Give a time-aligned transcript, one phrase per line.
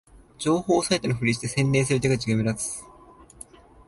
[0.39, 2.83] 情報サイトのふりをして宣伝する手口が目立つ